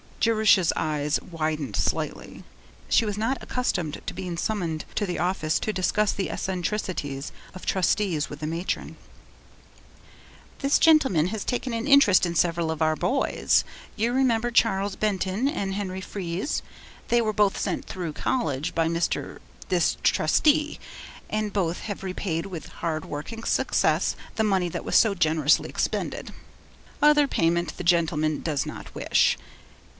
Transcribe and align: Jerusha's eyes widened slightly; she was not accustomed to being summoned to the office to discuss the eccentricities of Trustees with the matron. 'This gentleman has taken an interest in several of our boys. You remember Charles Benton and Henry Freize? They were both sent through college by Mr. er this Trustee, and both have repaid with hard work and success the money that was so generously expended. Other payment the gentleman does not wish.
Jerusha's 0.19 0.73
eyes 0.75 1.19
widened 1.31 1.75
slightly; 1.75 2.43
she 2.89 3.05
was 3.05 3.17
not 3.19 3.41
accustomed 3.41 4.01
to 4.05 4.13
being 4.13 4.37
summoned 4.37 4.85
to 4.95 5.07
the 5.07 5.17
office 5.17 5.59
to 5.59 5.73
discuss 5.73 6.11
the 6.11 6.29
eccentricities 6.29 7.31
of 7.55 7.65
Trustees 7.65 8.29
with 8.29 8.39
the 8.39 8.47
matron. 8.47 8.97
'This 10.59 10.77
gentleman 10.77 11.27
has 11.27 11.43
taken 11.43 11.73
an 11.73 11.87
interest 11.87 12.23
in 12.25 12.35
several 12.35 12.69
of 12.69 12.81
our 12.83 12.95
boys. 12.95 13.63
You 13.95 14.11
remember 14.13 14.51
Charles 14.51 14.95
Benton 14.95 15.47
and 15.47 15.73
Henry 15.73 16.01
Freize? 16.01 16.61
They 17.07 17.21
were 17.21 17.33
both 17.33 17.59
sent 17.59 17.85
through 17.85 18.13
college 18.13 18.75
by 18.75 18.87
Mr. 18.87 19.17
er 19.23 19.41
this 19.69 19.97
Trustee, 20.03 20.79
and 21.31 21.53
both 21.53 21.81
have 21.81 22.03
repaid 22.03 22.47
with 22.47 22.67
hard 22.83 23.05
work 23.05 23.31
and 23.31 23.45
success 23.45 24.15
the 24.35 24.43
money 24.43 24.69
that 24.69 24.85
was 24.85 24.95
so 24.95 25.13
generously 25.15 25.69
expended. 25.69 26.31
Other 27.03 27.27
payment 27.27 27.77
the 27.77 27.83
gentleman 27.83 28.41
does 28.41 28.67
not 28.67 28.93
wish. 28.93 29.37